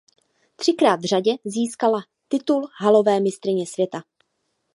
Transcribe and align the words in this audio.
Třikrát 0.55 0.95
v 1.01 1.05
řadě 1.05 1.31
získala 1.45 1.99
titul 2.27 2.65
halové 2.79 3.19
mistryně 3.19 3.67
světa. 3.67 4.03